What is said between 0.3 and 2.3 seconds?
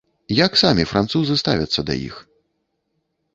Як самі французы ставяцца да іх?